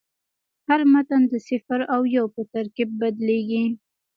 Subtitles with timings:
[0.67, 3.63] هر متن د صفر او یو په ترکیب بدلېږي.